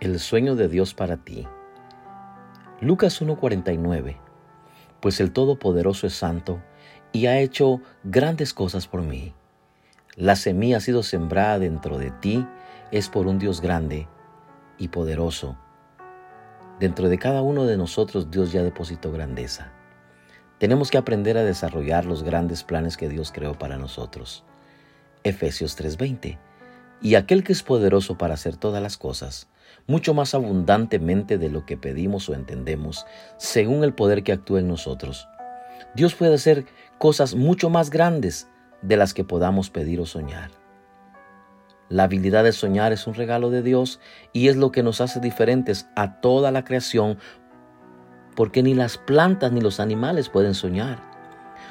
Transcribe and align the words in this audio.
El 0.00 0.18
sueño 0.18 0.56
de 0.56 0.68
Dios 0.68 0.92
para 0.92 1.18
ti. 1.18 1.46
Lucas 2.80 3.22
1:49. 3.22 4.16
Pues 5.00 5.20
el 5.20 5.30
Todopoderoso 5.32 6.08
es 6.08 6.14
santo 6.14 6.60
y 7.12 7.26
ha 7.26 7.38
hecho 7.38 7.80
grandes 8.02 8.52
cosas 8.52 8.88
por 8.88 9.02
mí. 9.02 9.34
La 10.16 10.34
semilla 10.34 10.78
ha 10.78 10.80
sido 10.80 11.04
sembrada 11.04 11.60
dentro 11.60 11.96
de 11.96 12.10
ti, 12.10 12.44
es 12.90 13.08
por 13.08 13.28
un 13.28 13.38
Dios 13.38 13.60
grande 13.60 14.08
y 14.78 14.88
poderoso. 14.88 15.56
Dentro 16.80 17.08
de 17.08 17.18
cada 17.18 17.42
uno 17.42 17.64
de 17.64 17.76
nosotros 17.76 18.32
Dios 18.32 18.50
ya 18.50 18.64
depositó 18.64 19.12
grandeza. 19.12 19.72
Tenemos 20.58 20.90
que 20.90 20.98
aprender 20.98 21.38
a 21.38 21.44
desarrollar 21.44 22.04
los 22.04 22.24
grandes 22.24 22.64
planes 22.64 22.96
que 22.96 23.08
Dios 23.08 23.30
creó 23.32 23.56
para 23.56 23.78
nosotros. 23.78 24.42
Efesios 25.22 25.76
3:20. 25.76 26.38
Y 27.00 27.14
aquel 27.14 27.44
que 27.44 27.52
es 27.52 27.62
poderoso 27.62 28.18
para 28.18 28.34
hacer 28.34 28.56
todas 28.56 28.82
las 28.82 28.96
cosas, 28.96 29.48
mucho 29.86 30.14
más 30.14 30.34
abundantemente 30.34 31.38
de 31.38 31.50
lo 31.50 31.66
que 31.66 31.76
pedimos 31.76 32.28
o 32.28 32.34
entendemos, 32.34 33.06
según 33.36 33.84
el 33.84 33.94
poder 33.94 34.22
que 34.22 34.32
actúa 34.32 34.60
en 34.60 34.68
nosotros. 34.68 35.28
Dios 35.94 36.14
puede 36.14 36.34
hacer 36.34 36.66
cosas 36.98 37.34
mucho 37.34 37.70
más 37.70 37.90
grandes 37.90 38.48
de 38.82 38.96
las 38.96 39.14
que 39.14 39.24
podamos 39.24 39.70
pedir 39.70 40.00
o 40.00 40.06
soñar. 40.06 40.50
La 41.88 42.04
habilidad 42.04 42.44
de 42.44 42.52
soñar 42.52 42.92
es 42.92 43.06
un 43.06 43.14
regalo 43.14 43.50
de 43.50 43.62
Dios 43.62 44.00
y 44.32 44.48
es 44.48 44.56
lo 44.56 44.72
que 44.72 44.82
nos 44.82 45.00
hace 45.00 45.20
diferentes 45.20 45.86
a 45.96 46.20
toda 46.20 46.50
la 46.50 46.64
creación 46.64 47.18
porque 48.34 48.62
ni 48.62 48.74
las 48.74 48.98
plantas 48.98 49.52
ni 49.52 49.60
los 49.60 49.80
animales 49.80 50.28
pueden 50.28 50.54
soñar. 50.54 50.98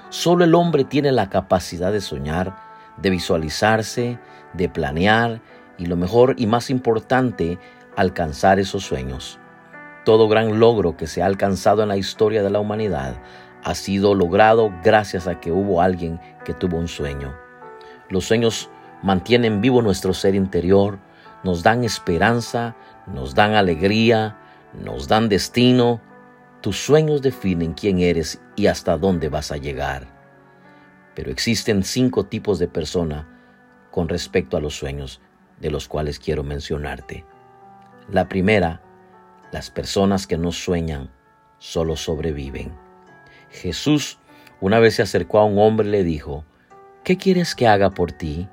Solo 0.10 0.46
el 0.46 0.56
hombre 0.56 0.84
tiene 0.84 1.12
la 1.12 1.30
capacidad 1.30 1.92
de 1.92 2.02
soñar, 2.02 2.56
de 2.98 3.10
visualizarse, 3.10 4.20
de 4.54 4.70
planear 4.70 5.42
y 5.78 5.88
lo 5.88 5.98
mejor 5.98 6.36
y 6.38 6.45
más 6.45 6.70
importante, 6.70 7.58
alcanzar 7.95 8.59
esos 8.59 8.83
sueños. 8.83 9.39
Todo 10.05 10.27
gran 10.27 10.59
logro 10.59 10.97
que 10.97 11.08
se 11.08 11.22
ha 11.22 11.25
alcanzado 11.25 11.83
en 11.83 11.89
la 11.89 11.97
historia 11.97 12.44
de 12.44 12.49
la 12.49 12.59
humanidad 12.59 13.16
ha 13.63 13.75
sido 13.75 14.16
logrado 14.16 14.73
gracias 14.83 15.27
a 15.27 15.39
que 15.39 15.52
hubo 15.52 15.81
alguien 15.81 16.19
que 16.44 16.53
tuvo 16.53 16.77
un 16.77 16.88
sueño. 16.88 17.33
Los 18.09 18.25
sueños 18.25 18.69
mantienen 19.02 19.61
vivo 19.61 19.81
nuestro 19.81 20.14
ser 20.14 20.36
interior, 20.36 20.99
nos 21.44 21.64
dan 21.64 21.83
esperanza, 21.83 22.75
nos 23.08 23.33
dan 23.36 23.53
alegría, 23.53 24.38
nos 24.73 25.08
dan 25.08 25.30
destino. 25.30 26.02
Tus 26.61 26.77
sueños 26.77 27.21
definen 27.21 27.73
quién 27.73 27.99
eres 27.99 28.41
y 28.55 28.67
hasta 28.67 28.97
dónde 28.97 29.30
vas 29.30 29.52
a 29.52 29.58
llegar. 29.58 30.08
Pero 31.16 31.31
existen 31.31 31.83
cinco 31.83 32.25
tipos 32.25 32.59
de 32.59 32.67
persona 32.67 33.27
con 33.91 34.09
respecto 34.09 34.58
a 34.58 34.61
los 34.61 34.75
sueños 34.75 35.21
de 35.59 35.71
los 35.71 35.88
cuales 35.88 36.19
quiero 36.19 36.44
mencionarte. 36.44 37.25
La 38.09 38.28
primera, 38.28 38.82
las 39.52 39.70
personas 39.70 40.28
que 40.28 40.38
no 40.38 40.52
sueñan, 40.52 41.09
solo 41.58 41.96
sobreviven. 41.96 42.73
Jesús 43.50 44.20
una 44.60 44.80
vez 44.80 44.95
se 44.95 45.02
acercó 45.02 45.40
a 45.40 45.45
un 45.45 45.58
hombre 45.60 45.88
y 45.88 45.92
le 45.92 46.04
dijo, 46.04 46.45
¿qué 47.04 47.18
quieres 47.18 47.54
que 47.54 47.68
haga 47.68 47.90
por 47.90 48.12
ti? 48.12 48.48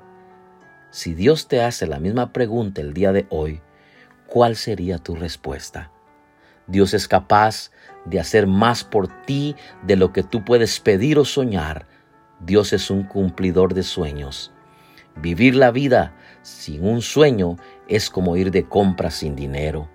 Si 0.89 1.13
Dios 1.13 1.47
te 1.47 1.61
hace 1.61 1.87
la 1.87 1.99
misma 1.99 2.33
pregunta 2.33 2.81
el 2.81 2.93
día 2.93 3.13
de 3.13 3.27
hoy, 3.29 3.61
¿cuál 4.27 4.55
sería 4.55 4.97
tu 4.97 5.15
respuesta? 5.15 5.91
Dios 6.67 6.93
es 6.93 7.07
capaz 7.07 7.71
de 8.05 8.19
hacer 8.19 8.47
más 8.47 8.83
por 8.83 9.07
ti 9.23 9.55
de 9.83 9.95
lo 9.95 10.11
que 10.11 10.23
tú 10.23 10.43
puedes 10.43 10.79
pedir 10.79 11.17
o 11.17 11.25
soñar. 11.25 11.87
Dios 12.39 12.73
es 12.73 12.89
un 12.89 13.03
cumplidor 13.03 13.73
de 13.73 13.83
sueños. 13.83 14.51
Vivir 15.15 15.55
la 15.55 15.71
vida 15.71 16.13
sin 16.41 16.85
un 16.85 17.01
sueño 17.01 17.57
es 17.87 18.09
como 18.09 18.37
ir 18.37 18.51
de 18.51 18.67
compras 18.67 19.15
sin 19.15 19.35
dinero. 19.35 19.89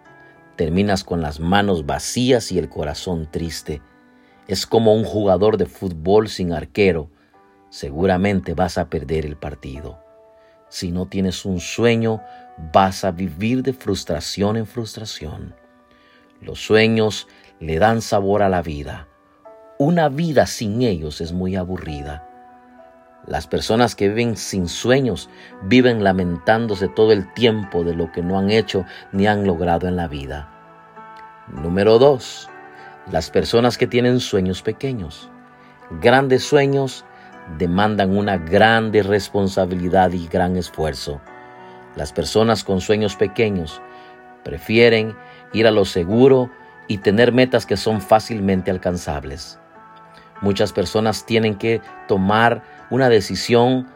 Terminas 0.56 1.04
con 1.04 1.20
las 1.20 1.40
manos 1.40 1.86
vacías 1.86 2.52
y 2.52 2.58
el 2.58 2.68
corazón 2.68 3.28
triste. 3.30 3.82
Es 4.48 4.66
como 4.66 4.94
un 4.94 5.04
jugador 5.04 5.56
de 5.56 5.66
fútbol 5.66 6.28
sin 6.28 6.52
arquero. 6.52 7.10
Seguramente 7.70 8.54
vas 8.54 8.78
a 8.78 8.88
perder 8.88 9.26
el 9.26 9.36
partido. 9.36 9.98
Si 10.68 10.92
no 10.92 11.06
tienes 11.06 11.44
un 11.44 11.60
sueño, 11.60 12.22
vas 12.72 13.04
a 13.04 13.10
vivir 13.10 13.62
de 13.62 13.72
frustración 13.72 14.56
en 14.56 14.66
frustración. 14.66 15.54
Los 16.40 16.60
sueños 16.60 17.28
le 17.60 17.78
dan 17.78 18.02
sabor 18.02 18.42
a 18.42 18.48
la 18.48 18.62
vida. 18.62 19.08
Una 19.78 20.08
vida 20.08 20.46
sin 20.46 20.82
ellos 20.82 21.20
es 21.20 21.32
muy 21.32 21.56
aburrida. 21.56 22.25
Las 23.26 23.48
personas 23.48 23.96
que 23.96 24.08
viven 24.08 24.36
sin 24.36 24.68
sueños 24.68 25.28
viven 25.62 26.04
lamentándose 26.04 26.88
todo 26.88 27.12
el 27.12 27.32
tiempo 27.34 27.82
de 27.82 27.94
lo 27.94 28.12
que 28.12 28.22
no 28.22 28.38
han 28.38 28.50
hecho 28.50 28.84
ni 29.12 29.26
han 29.26 29.46
logrado 29.46 29.88
en 29.88 29.96
la 29.96 30.06
vida. 30.06 30.48
Número 31.48 31.98
dos, 31.98 32.48
las 33.10 33.30
personas 33.30 33.78
que 33.78 33.86
tienen 33.86 34.20
sueños 34.20 34.62
pequeños. 34.62 35.28
Grandes 36.00 36.44
sueños 36.44 37.04
demandan 37.58 38.16
una 38.16 38.36
grande 38.36 39.02
responsabilidad 39.02 40.12
y 40.12 40.28
gran 40.28 40.56
esfuerzo. 40.56 41.20
Las 41.96 42.12
personas 42.12 42.62
con 42.62 42.80
sueños 42.80 43.16
pequeños 43.16 43.80
prefieren 44.44 45.16
ir 45.52 45.66
a 45.66 45.72
lo 45.72 45.84
seguro 45.84 46.50
y 46.88 46.98
tener 46.98 47.32
metas 47.32 47.66
que 47.66 47.76
son 47.76 48.00
fácilmente 48.00 48.70
alcanzables. 48.70 49.58
Muchas 50.42 50.72
personas 50.72 51.24
tienen 51.24 51.56
que 51.56 51.80
tomar 52.08 52.62
una 52.90 53.08
decisión 53.08 53.86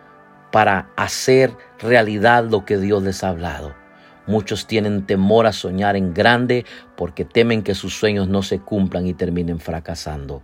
para 0.51 0.91
hacer 0.97 1.56
realidad 1.78 2.45
lo 2.45 2.65
que 2.65 2.78
Dios 2.78 3.03
les 3.03 3.23
ha 3.23 3.28
hablado. 3.28 3.75
Muchos 4.27 4.67
tienen 4.67 5.06
temor 5.06 5.47
a 5.47 5.53
soñar 5.53 5.97
en 5.97 6.15
grande 6.15 6.65
porque 6.97 7.25
temen 7.25 7.62
que 7.62 7.75
sus 7.75 7.95
sueños 7.95 8.28
no 8.28 8.43
se 8.43 8.61
cumplan 8.61 9.06
y 9.06 9.15
terminen 9.15 9.59
fracasando. 9.59 10.43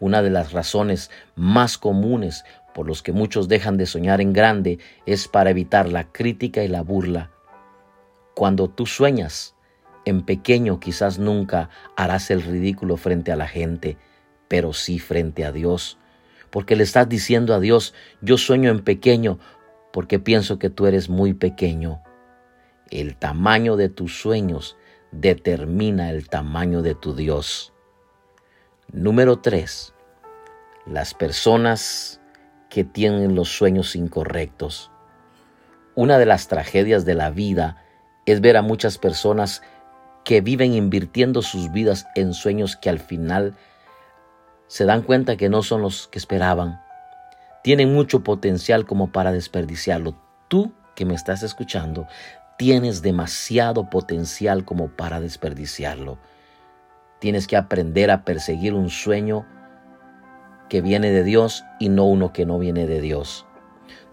Una 0.00 0.22
de 0.22 0.30
las 0.30 0.52
razones 0.52 1.10
más 1.34 1.78
comunes 1.78 2.44
por 2.74 2.86
los 2.86 3.02
que 3.02 3.12
muchos 3.12 3.48
dejan 3.48 3.76
de 3.76 3.86
soñar 3.86 4.20
en 4.20 4.32
grande 4.32 4.78
es 5.06 5.26
para 5.26 5.50
evitar 5.50 5.88
la 5.88 6.04
crítica 6.04 6.62
y 6.62 6.68
la 6.68 6.82
burla. 6.82 7.30
Cuando 8.34 8.68
tú 8.68 8.86
sueñas 8.86 9.56
en 10.04 10.22
pequeño 10.22 10.78
quizás 10.78 11.18
nunca 11.18 11.70
harás 11.96 12.30
el 12.30 12.42
ridículo 12.42 12.96
frente 12.96 13.32
a 13.32 13.36
la 13.36 13.48
gente, 13.48 13.96
pero 14.46 14.72
sí 14.72 14.98
frente 14.98 15.44
a 15.44 15.52
Dios. 15.52 15.98
Porque 16.50 16.76
le 16.76 16.84
estás 16.84 17.08
diciendo 17.08 17.54
a 17.54 17.60
Dios, 17.60 17.94
yo 18.20 18.38
sueño 18.38 18.70
en 18.70 18.82
pequeño 18.82 19.38
porque 19.92 20.18
pienso 20.18 20.58
que 20.58 20.70
tú 20.70 20.86
eres 20.86 21.08
muy 21.08 21.34
pequeño. 21.34 22.02
El 22.90 23.16
tamaño 23.16 23.76
de 23.76 23.88
tus 23.88 24.20
sueños 24.20 24.76
determina 25.12 26.10
el 26.10 26.28
tamaño 26.28 26.82
de 26.82 26.94
tu 26.94 27.14
Dios. 27.14 27.72
Número 28.92 29.40
3. 29.40 29.94
Las 30.86 31.14
personas 31.14 32.20
que 32.70 32.84
tienen 32.84 33.34
los 33.34 33.48
sueños 33.48 33.96
incorrectos. 33.96 34.90
Una 35.94 36.18
de 36.18 36.26
las 36.26 36.48
tragedias 36.48 37.04
de 37.04 37.14
la 37.14 37.30
vida 37.30 37.82
es 38.26 38.40
ver 38.40 38.56
a 38.56 38.62
muchas 38.62 38.98
personas 38.98 39.62
que 40.24 40.40
viven 40.40 40.74
invirtiendo 40.74 41.42
sus 41.42 41.72
vidas 41.72 42.06
en 42.14 42.34
sueños 42.34 42.76
que 42.76 42.90
al 42.90 42.98
final 42.98 43.56
se 44.68 44.84
dan 44.84 45.02
cuenta 45.02 45.36
que 45.36 45.48
no 45.48 45.62
son 45.62 45.82
los 45.82 46.08
que 46.08 46.18
esperaban. 46.18 46.80
Tienen 47.64 47.92
mucho 47.92 48.22
potencial 48.22 48.84
como 48.86 49.10
para 49.10 49.32
desperdiciarlo. 49.32 50.14
Tú 50.48 50.72
que 50.94 51.04
me 51.04 51.14
estás 51.14 51.42
escuchando, 51.42 52.06
tienes 52.58 53.02
demasiado 53.02 53.88
potencial 53.88 54.64
como 54.64 54.88
para 54.88 55.20
desperdiciarlo. 55.20 56.18
Tienes 57.18 57.46
que 57.46 57.56
aprender 57.56 58.10
a 58.10 58.24
perseguir 58.24 58.74
un 58.74 58.90
sueño 58.90 59.46
que 60.68 60.82
viene 60.82 61.10
de 61.10 61.24
Dios 61.24 61.64
y 61.80 61.88
no 61.88 62.04
uno 62.04 62.32
que 62.32 62.46
no 62.46 62.58
viene 62.58 62.86
de 62.86 63.00
Dios. 63.00 63.46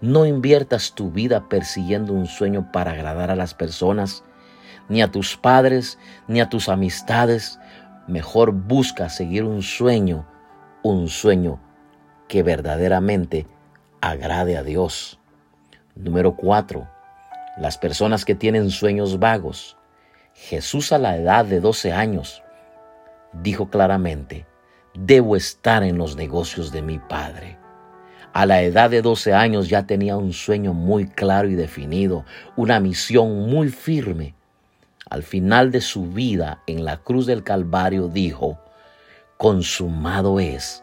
No 0.00 0.24
inviertas 0.24 0.94
tu 0.94 1.10
vida 1.10 1.48
persiguiendo 1.48 2.14
un 2.14 2.26
sueño 2.26 2.72
para 2.72 2.92
agradar 2.92 3.30
a 3.30 3.36
las 3.36 3.52
personas, 3.54 4.24
ni 4.88 5.02
a 5.02 5.10
tus 5.10 5.36
padres, 5.36 5.98
ni 6.28 6.40
a 6.40 6.48
tus 6.48 6.68
amistades. 6.68 7.58
Mejor 8.06 8.52
busca 8.52 9.10
seguir 9.10 9.44
un 9.44 9.62
sueño 9.62 10.26
un 10.94 11.08
sueño 11.08 11.60
que 12.28 12.42
verdaderamente 12.42 13.46
agrade 14.00 14.56
a 14.56 14.62
Dios. 14.62 15.18
Número 15.94 16.36
cuatro, 16.36 16.88
las 17.56 17.78
personas 17.78 18.24
que 18.24 18.34
tienen 18.34 18.70
sueños 18.70 19.18
vagos. 19.18 19.76
Jesús 20.34 20.92
a 20.92 20.98
la 20.98 21.16
edad 21.16 21.46
de 21.46 21.60
12 21.60 21.92
años 21.92 22.42
dijo 23.32 23.70
claramente, 23.70 24.46
debo 24.94 25.36
estar 25.36 25.82
en 25.82 25.98
los 25.98 26.16
negocios 26.16 26.72
de 26.72 26.82
mi 26.82 26.98
Padre. 26.98 27.58
A 28.32 28.44
la 28.44 28.60
edad 28.60 28.90
de 28.90 29.00
12 29.00 29.32
años 29.32 29.68
ya 29.68 29.86
tenía 29.86 30.16
un 30.16 30.34
sueño 30.34 30.74
muy 30.74 31.06
claro 31.06 31.48
y 31.48 31.54
definido, 31.54 32.26
una 32.54 32.80
misión 32.80 33.48
muy 33.48 33.70
firme. 33.70 34.34
Al 35.08 35.22
final 35.22 35.70
de 35.70 35.80
su 35.80 36.06
vida 36.08 36.62
en 36.66 36.84
la 36.84 36.98
cruz 36.98 37.24
del 37.24 37.42
Calvario 37.42 38.08
dijo, 38.08 38.58
consumado 39.36 40.40
es. 40.40 40.82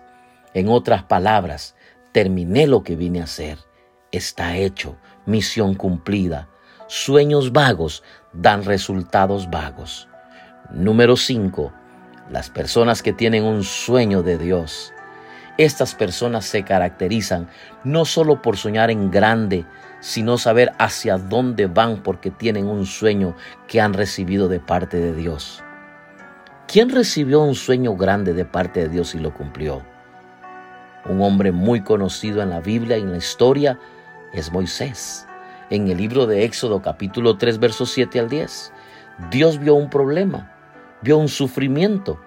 En 0.54 0.70
otras 0.70 1.04
palabras, 1.04 1.76
terminé 2.12 2.68
lo 2.68 2.84
que 2.84 2.96
vine 2.96 3.22
a 3.22 3.26
hacer. 3.26 3.58
Está 4.12 4.58
hecho, 4.58 4.96
misión 5.26 5.76
cumplida. 5.76 6.48
Sueños 6.88 7.52
vagos 7.52 8.04
dan 8.34 8.64
resultados 8.64 9.50
vagos. 9.50 10.08
Número 10.72 11.18
5. 11.18 11.74
Las 12.30 12.50
personas 12.50 13.02
que 13.02 13.14
tienen 13.14 13.44
un 13.44 13.64
sueño 13.64 14.22
de 14.22 14.38
Dios. 14.38 14.94
Estas 15.58 15.94
personas 15.94 16.46
se 16.46 16.64
caracterizan 16.64 17.48
no 17.84 18.06
solo 18.06 18.42
por 18.42 18.58
soñar 18.58 18.90
en 18.90 19.12
grande, 19.12 19.66
sino 20.00 20.38
saber 20.38 20.74
hacia 20.80 21.18
dónde 21.18 21.68
van 21.68 22.04
porque 22.04 22.30
tienen 22.32 22.68
un 22.68 22.86
sueño 22.86 23.36
que 23.68 23.82
han 23.82 23.94
recibido 23.94 24.48
de 24.48 24.60
parte 24.60 24.98
de 24.98 25.14
Dios. 25.14 25.64
¿Quién 26.74 26.90
recibió 26.90 27.44
un 27.44 27.54
sueño 27.54 27.96
grande 27.96 28.34
de 28.34 28.46
parte 28.46 28.80
de 28.80 28.90
Dios 28.90 29.14
y 29.14 29.20
lo 29.20 29.32
cumplió? 29.32 29.84
Un 31.08 31.22
hombre 31.22 31.52
muy 31.52 31.82
conocido 31.82 32.42
en 32.42 32.50
la 32.50 32.62
Biblia 32.62 32.98
y 32.98 33.02
en 33.02 33.12
la 33.12 33.20
historia 33.20 33.78
es 34.34 34.52
Moisés. 34.52 35.28
En 35.70 35.88
el 35.90 35.98
libro 35.98 36.26
de 36.26 36.46
Éxodo 36.46 36.82
capítulo 36.82 37.38
3 37.38 37.60
versos 37.60 37.92
7 37.92 38.22
al 38.22 38.28
10, 38.28 38.74
Dios 39.30 39.60
vio 39.60 39.76
un 39.76 39.92
problema, 39.92 40.52
vio 41.04 41.20
un 41.20 41.28
sufrimiento. 41.28 42.20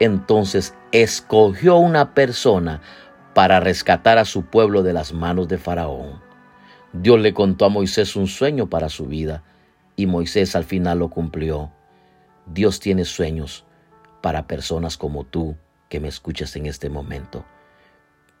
Entonces 0.00 0.74
escogió 0.90 1.76
una 1.76 2.12
persona 2.12 2.80
para 3.34 3.60
rescatar 3.60 4.18
a 4.18 4.24
su 4.24 4.46
pueblo 4.46 4.82
de 4.82 4.94
las 4.94 5.12
manos 5.12 5.46
de 5.46 5.58
Faraón. 5.58 6.20
Dios 6.92 7.20
le 7.20 7.32
contó 7.32 7.66
a 7.66 7.68
Moisés 7.68 8.16
un 8.16 8.26
sueño 8.26 8.68
para 8.68 8.88
su 8.88 9.06
vida 9.06 9.44
y 9.94 10.06
Moisés 10.06 10.56
al 10.56 10.64
final 10.64 10.98
lo 10.98 11.08
cumplió. 11.08 11.70
Dios 12.46 12.80
tiene 12.80 13.04
sueños 13.04 13.64
para 14.22 14.46
personas 14.46 14.96
como 14.96 15.24
tú 15.24 15.56
que 15.90 16.00
me 16.00 16.08
escuchas 16.08 16.56
en 16.56 16.66
este 16.66 16.88
momento. 16.88 17.44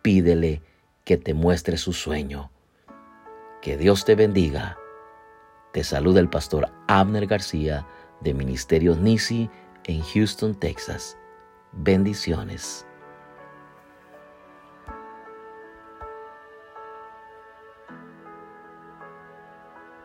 Pídele 0.00 0.62
que 1.04 1.18
te 1.18 1.34
muestre 1.34 1.76
su 1.76 1.92
sueño. 1.92 2.50
Que 3.60 3.76
Dios 3.76 4.04
te 4.04 4.14
bendiga. 4.14 4.78
Te 5.72 5.84
saluda 5.84 6.20
el 6.20 6.30
pastor 6.30 6.70
Abner 6.88 7.26
García 7.26 7.86
de 8.20 8.32
Ministerios 8.32 8.98
Nisi 8.98 9.50
en 9.84 10.00
Houston, 10.02 10.54
Texas. 10.54 11.18
Bendiciones. 11.72 12.86